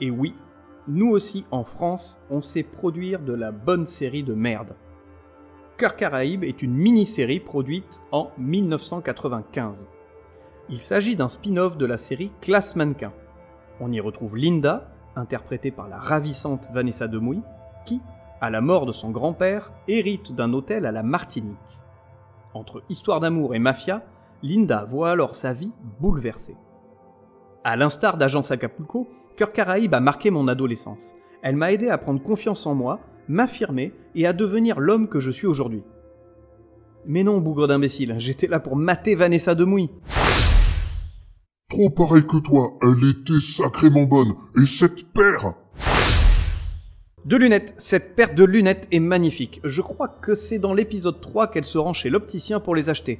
Et 0.00 0.10
oui, 0.10 0.34
nous 0.86 1.08
aussi 1.08 1.46
en 1.50 1.64
France, 1.64 2.20
on 2.30 2.42
sait 2.42 2.62
produire 2.62 3.20
de 3.20 3.32
la 3.32 3.50
bonne 3.50 3.86
série 3.86 4.22
de 4.22 4.34
merde. 4.34 4.76
Cœur 5.76 5.96
Caraïbe 5.96 6.44
est 6.44 6.62
une 6.62 6.74
mini-série 6.74 7.40
produite 7.40 8.02
en 8.12 8.30
1995. 8.38 9.88
Il 10.68 10.78
s'agit 10.78 11.16
d'un 11.16 11.28
spin-off 11.28 11.76
de 11.76 11.86
la 11.86 11.98
série 11.98 12.30
Classe 12.40 12.76
Mannequin. 12.76 13.12
On 13.80 13.90
y 13.92 14.00
retrouve 14.00 14.36
Linda, 14.36 14.88
interprétée 15.16 15.70
par 15.70 15.88
la 15.88 15.98
ravissante 15.98 16.68
Vanessa 16.72 17.08
Demouy, 17.08 17.42
qui, 17.84 18.00
à 18.40 18.50
la 18.50 18.60
mort 18.60 18.86
de 18.86 18.92
son 18.92 19.10
grand-père, 19.10 19.72
hérite 19.88 20.32
d'un 20.34 20.52
hôtel 20.52 20.86
à 20.86 20.92
la 20.92 21.02
Martinique. 21.02 21.58
Entre 22.52 22.82
histoire 22.88 23.20
d'amour 23.20 23.54
et 23.54 23.58
mafia, 23.58 24.02
Linda 24.42 24.84
voit 24.84 25.10
alors 25.10 25.34
sa 25.34 25.52
vie 25.52 25.72
bouleversée. 26.00 26.56
À 27.64 27.76
l'instar 27.76 28.16
d'Agence 28.16 28.50
Acapulco, 28.50 29.08
Cœur 29.36 29.52
Caraïbe 29.52 29.94
a 29.94 30.00
marqué 30.00 30.30
mon 30.30 30.46
adolescence. 30.46 31.14
Elle 31.42 31.56
m'a 31.56 31.72
aidé 31.72 31.88
à 31.88 31.98
prendre 31.98 32.22
confiance 32.22 32.66
en 32.66 32.74
moi, 32.74 33.00
m'affirmer 33.26 33.92
et 34.14 34.26
à 34.26 34.32
devenir 34.32 34.78
l'homme 34.78 35.08
que 35.08 35.18
je 35.18 35.30
suis 35.30 35.46
aujourd'hui. 35.46 35.82
Mais 37.06 37.24
non, 37.24 37.40
bougre 37.40 37.66
d'imbécile, 37.66 38.14
j'étais 38.18 38.46
là 38.46 38.60
pour 38.60 38.76
mater 38.76 39.14
Vanessa 39.14 39.54
Demouy. 39.54 39.90
Trop 41.74 41.90
pareil 41.90 42.22
que 42.24 42.36
toi, 42.36 42.78
elle 42.82 43.10
était 43.10 43.40
sacrément 43.40 44.04
bonne. 44.04 44.36
Et 44.56 44.64
cette 44.64 45.08
paire 45.08 45.54
De 47.24 47.36
lunettes, 47.36 47.74
cette 47.78 48.14
paire 48.14 48.32
de 48.32 48.44
lunettes 48.44 48.86
est 48.92 49.00
magnifique. 49.00 49.60
Je 49.64 49.82
crois 49.82 50.06
que 50.06 50.36
c'est 50.36 50.60
dans 50.60 50.72
l'épisode 50.72 51.20
3 51.20 51.48
qu'elle 51.48 51.64
se 51.64 51.76
rend 51.76 51.92
chez 51.92 52.10
l'opticien 52.10 52.60
pour 52.60 52.76
les 52.76 52.90
acheter. 52.90 53.18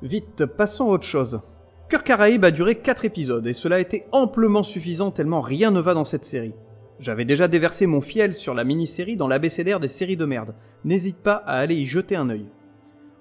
Vite, 0.00 0.46
passons 0.46 0.86
à 0.86 0.92
autre 0.94 1.04
chose. 1.04 1.42
Cœur 1.90 2.02
Caraïbe 2.02 2.46
a 2.46 2.50
duré 2.50 2.76
4 2.76 3.04
épisodes 3.04 3.46
et 3.46 3.52
cela 3.52 3.76
a 3.76 3.80
été 3.80 4.06
amplement 4.10 4.62
suffisant 4.62 5.10
tellement 5.10 5.42
rien 5.42 5.70
ne 5.70 5.80
va 5.80 5.92
dans 5.92 6.04
cette 6.04 6.24
série. 6.24 6.54
J'avais 6.98 7.26
déjà 7.26 7.46
déversé 7.46 7.84
mon 7.86 8.00
fiel 8.00 8.32
sur 8.32 8.54
la 8.54 8.64
mini-série 8.64 9.18
dans 9.18 9.28
l'abécédaire 9.28 9.80
des 9.80 9.88
séries 9.88 10.16
de 10.16 10.24
merde. 10.24 10.54
N'hésite 10.86 11.18
pas 11.18 11.34
à 11.34 11.58
aller 11.58 11.74
y 11.74 11.84
jeter 11.84 12.16
un 12.16 12.30
œil. 12.30 12.46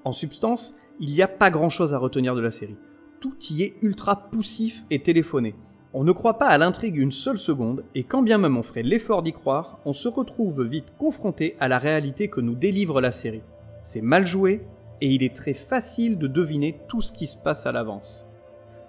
En 0.05 0.13
substance, 0.13 0.75
il 1.01 1.09
n'y 1.09 1.21
a 1.21 1.27
pas 1.27 1.49
grand 1.49 1.69
chose 1.69 1.93
à 1.93 1.97
retenir 1.97 2.35
de 2.35 2.41
la 2.41 2.51
série. 2.51 2.77
Tout 3.21 3.35
y 3.51 3.61
est 3.61 3.75
ultra 3.83 4.15
poussif 4.31 4.83
et 4.89 5.03
téléphoné. 5.03 5.53
On 5.93 6.03
ne 6.03 6.11
croit 6.11 6.39
pas 6.39 6.47
à 6.47 6.57
l'intrigue 6.57 6.97
une 6.97 7.11
seule 7.11 7.37
seconde, 7.37 7.83
et 7.93 8.03
quand 8.03 8.23
bien 8.23 8.39
même 8.39 8.57
on 8.57 8.63
ferait 8.63 8.81
l'effort 8.81 9.21
d'y 9.21 9.31
croire, 9.31 9.77
on 9.85 9.93
se 9.93 10.07
retrouve 10.07 10.63
vite 10.63 10.91
confronté 10.97 11.55
à 11.59 11.67
la 11.67 11.77
réalité 11.77 12.29
que 12.29 12.41
nous 12.41 12.55
délivre 12.55 12.99
la 12.99 13.11
série. 13.11 13.43
C'est 13.83 14.01
mal 14.01 14.25
joué, 14.25 14.65
et 15.01 15.07
il 15.07 15.21
est 15.21 15.35
très 15.35 15.53
facile 15.53 16.17
de 16.17 16.25
deviner 16.25 16.79
tout 16.87 17.01
ce 17.01 17.13
qui 17.13 17.27
se 17.27 17.37
passe 17.37 17.67
à 17.67 17.71
l'avance. 17.71 18.25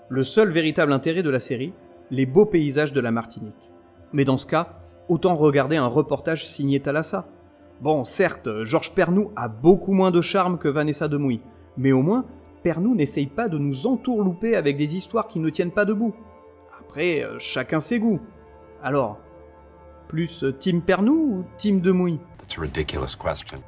Le 0.08 0.24
seul 0.24 0.50
véritable 0.50 0.94
intérêt 0.94 1.22
de 1.22 1.28
la 1.28 1.40
série, 1.40 1.74
les 2.10 2.24
beaux 2.24 2.46
paysages 2.46 2.94
de 2.94 3.00
la 3.00 3.10
Martinique. 3.10 3.70
Mais 4.14 4.24
dans 4.24 4.38
ce 4.38 4.46
cas, 4.46 4.78
autant 5.10 5.36
regarder 5.36 5.76
un 5.76 5.88
reportage 5.88 6.48
signé 6.48 6.80
Thalassa. 6.80 7.28
Bon, 7.82 8.04
certes, 8.04 8.62
Georges 8.62 8.94
Pernou 8.94 9.30
a 9.36 9.48
beaucoup 9.48 9.92
moins 9.92 10.10
de 10.10 10.22
charme 10.22 10.56
que 10.56 10.68
Vanessa 10.68 11.06
Demouy, 11.06 11.42
mais 11.76 11.92
au 11.92 12.00
moins, 12.00 12.24
Pernou 12.62 12.94
n'essaye 12.94 13.26
pas 13.26 13.48
de 13.48 13.58
nous 13.58 13.86
entourlouper 13.86 14.56
avec 14.56 14.76
des 14.76 14.96
histoires 14.96 15.26
qui 15.26 15.38
ne 15.40 15.50
tiennent 15.50 15.72
pas 15.72 15.84
debout. 15.84 16.14
Après, 16.78 17.22
euh, 17.22 17.38
chacun 17.38 17.80
ses 17.80 17.98
goûts. 17.98 18.20
Alors, 18.82 19.18
plus 20.08 20.44
euh, 20.44 20.52
Team 20.52 20.82
Pernou 20.82 21.12
ou 21.12 21.44
Team 21.58 21.80
Demouy? 21.80 22.20
That's 22.38 22.58
a 22.58 22.60
ridiculous 22.60 23.16
question. 23.20 23.58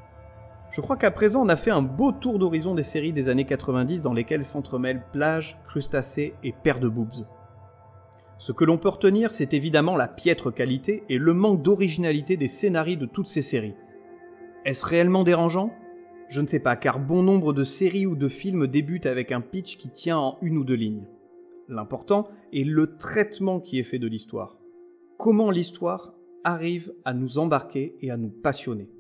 Je 0.71 0.81
crois 0.81 0.97
qu'à 0.97 1.13
présent 1.13 1.43
on 1.43 1.49
a 1.49 1.57
fait 1.57 1.71
un 1.71 1.83
beau 1.83 2.11
tour 2.11 2.39
d'horizon 2.41 2.75
des 2.75 2.83
séries 2.83 3.13
des 3.13 3.29
années 3.29 3.45
90 3.45 4.03
dans 4.03 4.13
lesquelles 4.13 4.45
s'entremêlent 4.45 5.05
plage, 5.13 5.57
crustacés 5.65 6.35
et 6.43 6.53
paires 6.53 6.81
de 6.81 6.89
boobs. 6.89 7.25
Ce 8.39 8.51
que 8.51 8.65
l'on 8.65 8.77
peut 8.77 8.89
retenir, 8.89 9.31
c'est 9.31 9.55
évidemment 9.55 9.97
la 9.97 10.09
piètre 10.09 10.53
qualité 10.53 11.05
et 11.09 11.19
le 11.19 11.33
manque 11.33 11.63
d'originalité 11.63 12.37
des 12.37 12.49
scénarios 12.49 12.97
de 12.97 13.07
toutes 13.07 13.29
ces 13.29 13.41
séries. 13.41 13.77
Est-ce 14.65 14.85
réellement 14.85 15.23
dérangeant? 15.23 15.73
Je 16.29 16.41
ne 16.41 16.47
sais 16.47 16.61
pas, 16.61 16.77
car 16.77 16.99
bon 17.01 17.23
nombre 17.23 17.53
de 17.53 17.65
séries 17.65 18.07
ou 18.07 18.17
de 18.17 18.29
films 18.29 18.67
débutent 18.67 19.07
avec 19.07 19.31
un 19.33 19.41
pitch 19.41 19.77
qui 19.77 19.91
tient 19.91 20.19
en 20.19 20.39
une 20.43 20.57
ou 20.57 20.65
deux 20.65 20.75
lignes. 20.75 21.07
L'important 21.69 22.29
est 22.53 22.65
le 22.65 22.97
traitement 22.97 23.61
qui 23.61 23.79
est 23.79 23.85
fait 23.85 23.99
de 23.99 24.07
l'histoire. 24.07 24.59
Comment 25.19 25.51
l'histoire 25.51 26.15
arrive 26.43 26.93
à 27.05 27.15
nous 27.15 27.39
embarquer 27.39 27.97
et 28.01 28.11
à 28.11 28.17
nous 28.17 28.31
passionner? 28.31 28.91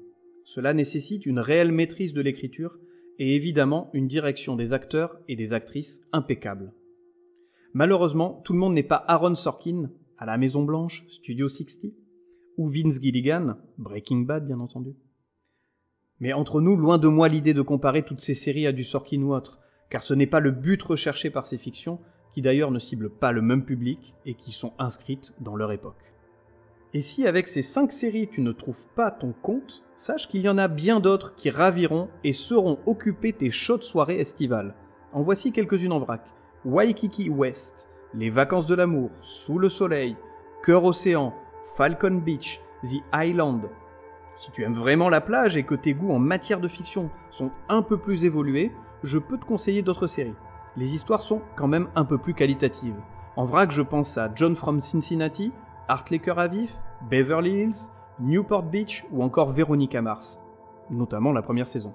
Cela 0.45 0.75
nécessite 0.75 1.26
une 1.26 1.38
réelle 1.38 1.73
maîtrise 1.73 2.12
de 2.12 2.21
l'écriture 2.21 2.78
et 3.19 3.35
évidemment 3.35 3.90
une 3.93 4.07
direction 4.07 4.57
des 4.57 4.73
acteurs 4.73 5.19
et 5.28 5.37
des 5.37 5.52
actrices 5.52 6.02
impeccable. 6.12 6.73
Malheureusement, 7.73 8.40
tout 8.45 8.52
le 8.52 8.59
monde 8.59 8.75
n'est 8.75 8.83
pas 8.83 9.04
Aaron 9.09 9.35
Sorkin, 9.35 9.90
à 10.19 10.26
la 10.26 10.38
Maison 10.38 10.62
Blanche, 10.62 11.04
Studio 11.09 11.49
60, 11.49 11.93
ou 12.57 12.69
Vince 12.69 13.00
Gilligan, 13.00 13.57
Breaking 13.78 14.21
Bad 14.21 14.47
bien 14.47 14.61
entendu. 14.61 14.95
Mais 16.21 16.33
entre 16.33 16.61
nous, 16.61 16.76
loin 16.76 16.99
de 16.99 17.09
moi 17.09 17.28
l'idée 17.28 17.54
de 17.54 17.62
comparer 17.62 18.02
toutes 18.02 18.21
ces 18.21 18.35
séries 18.35 18.66
à 18.66 18.73
du 18.73 18.85
Sorkin 18.85 19.23
ou 19.23 19.35
autre, 19.35 19.59
car 19.90 20.02
ce 20.02 20.14
n'est 20.14 20.26
pas 20.26 20.40
le 20.40 20.50
but 20.50 20.83
recherché 20.83 21.30
par 21.30 21.47
ces 21.47 21.59
fictions, 21.59 22.00
qui 22.33 22.42
d'ailleurs 22.42 22.71
ne 22.71 22.78
ciblent 22.78 23.11
pas 23.11 23.33
le 23.33 23.42
même 23.42 23.64
public 23.64 24.14
et 24.26 24.35
qui 24.35 24.52
sont 24.52 24.73
inscrites 24.78 25.35
dans 25.40 25.56
leur 25.56 25.71
époque. 25.73 26.14
Et 26.92 27.00
si 27.00 27.26
avec 27.26 27.49
ces 27.49 27.62
5 27.62 27.90
séries 27.90 28.28
tu 28.28 28.40
ne 28.40 28.52
trouves 28.52 28.87
pas 28.94 29.11
ton 29.11 29.33
compte, 29.33 29.85
sache 29.97 30.28
qu'il 30.28 30.42
y 30.42 30.49
en 30.49 30.59
a 30.59 30.68
bien 30.68 31.00
d'autres 31.00 31.35
qui 31.35 31.50
raviront 31.50 32.09
et 32.23 32.33
seront 32.33 32.78
occupées 32.87 33.33
tes 33.33 33.50
chaudes 33.50 33.83
soirées 33.83 34.21
estivales. 34.21 34.75
En 35.12 35.21
voici 35.21 35.52
quelques-unes 35.52 35.92
en 35.92 35.99
vrac. 35.99 36.23
Waikiki 36.64 37.30
West, 37.30 37.88
Les 38.14 38.30
Vacances 38.30 38.66
de 38.66 38.76
l'amour, 38.76 39.11
Sous 39.23 39.59
le 39.59 39.68
soleil, 39.68 40.16
Cœur 40.62 40.85
océan, 40.85 41.35
Falcon 41.76 42.23
Beach, 42.25 42.61
The 42.85 43.02
Island. 43.12 43.68
Si 44.37 44.50
tu 44.50 44.62
aimes 44.62 44.75
vraiment 44.75 45.09
la 45.09 45.21
plage 45.21 45.57
et 45.57 45.62
que 45.62 45.75
tes 45.75 45.95
goûts 45.95 46.12
en 46.12 46.19
matière 46.19 46.61
de 46.61 46.69
fiction 46.69 47.11
sont 47.31 47.50
un 47.69 47.83
peu 47.83 47.97
plus 47.97 48.25
évolués, 48.25 48.73
je 49.03 49.19
peux 49.19 49.38
te 49.38 49.45
conseiller 49.45 49.83
d'autres 49.83 50.09
séries. 50.09 50.35
Les 50.76 50.95
histoires 50.95 51.23
sont 51.23 51.43
quand 51.55 51.68
même 51.68 51.88
un 51.94 52.05
peu 52.05 52.18
plus 52.18 52.35
qualitatives. 52.35 53.01
En 53.37 53.44
vrac, 53.44 53.70
je 53.70 53.83
pense 53.83 54.18
à 54.18 54.31
John 54.35 54.57
from 54.57 54.81
Cincinnati, 54.81 55.53
Art 55.87 56.05
Laker 56.11 56.38
à 56.38 56.49
vif, 56.49 56.75
Beverly 57.09 57.62
Hills, 57.62 57.90
Newport 58.18 58.64
Beach 58.64 59.05
ou 59.12 59.23
encore 59.23 59.51
Véronica 59.51 60.03
Mars, 60.03 60.40
notamment 60.90 61.33
la 61.33 61.42
première 61.42 61.68
saison. 61.68 61.94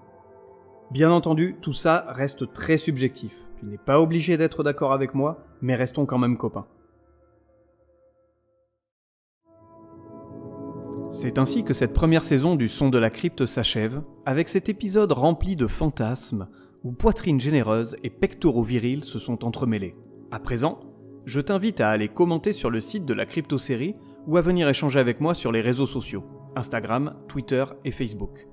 Bien 0.91 1.11
entendu, 1.11 1.57
tout 1.61 1.73
ça 1.73 2.05
reste 2.09 2.53
très 2.53 2.77
subjectif. 2.77 3.35
Tu 3.57 3.65
n'es 3.65 3.77
pas 3.77 3.99
obligé 3.99 4.37
d'être 4.37 4.63
d'accord 4.63 4.93
avec 4.93 5.13
moi, 5.13 5.43
mais 5.61 5.75
restons 5.75 6.05
quand 6.05 6.17
même 6.17 6.37
copains. 6.37 6.67
C'est 11.11 11.39
ainsi 11.39 11.63
que 11.63 11.73
cette 11.73 11.93
première 11.93 12.21
saison 12.21 12.55
du 12.55 12.67
Son 12.67 12.89
de 12.89 12.99
la 12.99 13.09
Crypte 13.09 13.47
s'achève, 13.47 14.03
avec 14.27 14.47
cet 14.47 14.69
épisode 14.69 15.11
rempli 15.11 15.55
de 15.55 15.65
fantasmes, 15.65 16.47
où 16.83 16.91
poitrine 16.91 17.39
généreuse 17.39 17.95
et 18.03 18.11
pectoraux 18.11 18.63
virils 18.63 19.03
se 19.03 19.17
sont 19.17 19.43
entremêlés. 19.43 19.95
À 20.29 20.39
présent, 20.39 20.79
je 21.25 21.41
t'invite 21.41 21.81
à 21.81 21.89
aller 21.89 22.09
commenter 22.09 22.53
sur 22.53 22.69
le 22.69 22.79
site 22.79 23.05
de 23.05 23.15
la 23.15 23.25
crypto-série 23.25 23.95
ou 24.27 24.37
à 24.37 24.41
venir 24.41 24.69
échanger 24.69 24.99
avec 24.99 25.19
moi 25.19 25.33
sur 25.33 25.51
les 25.51 25.61
réseaux 25.61 25.87
sociaux, 25.87 26.23
Instagram, 26.55 27.15
Twitter 27.27 27.65
et 27.85 27.91
Facebook. 27.91 28.47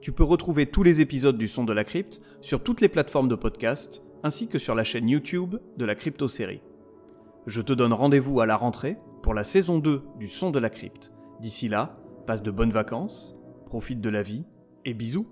Tu 0.00 0.12
peux 0.12 0.24
retrouver 0.24 0.64
tous 0.64 0.82
les 0.82 1.02
épisodes 1.02 1.36
du 1.36 1.48
Son 1.48 1.64
de 1.64 1.74
la 1.74 1.84
Crypte 1.84 2.22
sur 2.40 2.62
toutes 2.62 2.80
les 2.80 2.88
plateformes 2.88 3.28
de 3.28 3.34
podcast, 3.34 4.02
ainsi 4.22 4.48
que 4.48 4.58
sur 4.58 4.74
la 4.74 4.84
chaîne 4.84 5.08
YouTube 5.08 5.56
de 5.76 5.84
la 5.84 5.94
crypto-série. 5.94 6.62
Je 7.46 7.60
te 7.60 7.74
donne 7.74 7.92
rendez-vous 7.92 8.40
à 8.40 8.46
la 8.46 8.56
rentrée 8.56 8.96
pour 9.22 9.34
la 9.34 9.44
saison 9.44 9.78
2 9.78 10.02
du 10.18 10.28
Son 10.28 10.50
de 10.50 10.58
la 10.58 10.70
Crypte. 10.70 11.12
D'ici 11.40 11.68
là, 11.68 11.88
passe 12.26 12.42
de 12.42 12.50
bonnes 12.50 12.70
vacances, 12.70 13.34
profite 13.66 14.00
de 14.00 14.10
la 14.10 14.22
vie 14.22 14.44
et 14.84 14.92
bisous 14.92 15.26